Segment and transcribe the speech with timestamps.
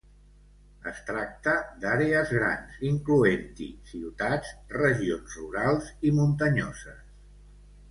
[0.91, 1.53] Es tracta
[1.83, 7.01] d'àrees grans incloent-hi ciutats, regions rurals i muntanyoses.